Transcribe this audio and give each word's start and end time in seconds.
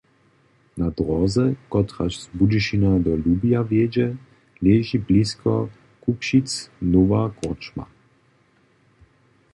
Na 0.77 0.89
dróze, 0.91 1.43
kotraž 1.69 2.13
z 2.19 2.29
Budyšina 2.37 2.91
do 3.05 3.11
Lubija 3.25 3.61
wjedźe, 3.69 4.07
leži 4.63 4.97
blisko 5.07 5.51
Kubšic 6.03 6.47
nowa 6.93 7.23
korčma. 7.39 7.85